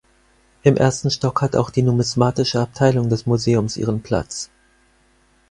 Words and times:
Im 0.63 0.77
ersten 0.77 1.11
Stock 1.11 1.43
hat 1.43 1.55
auch 1.55 1.69
die 1.69 1.83
numismatische 1.83 2.59
Abteilung 2.59 3.07
des 3.09 3.27
Museums 3.27 3.77
ihren 3.77 4.01
Platz. 4.01 4.49